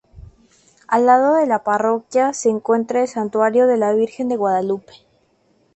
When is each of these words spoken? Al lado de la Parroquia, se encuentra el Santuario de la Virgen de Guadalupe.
Al 0.87 1.05
lado 1.05 1.35
de 1.35 1.45
la 1.45 1.63
Parroquia, 1.63 2.33
se 2.33 2.49
encuentra 2.49 3.03
el 3.03 3.07
Santuario 3.07 3.67
de 3.67 3.77
la 3.77 3.93
Virgen 3.93 4.29
de 4.29 4.35
Guadalupe. 4.35 4.93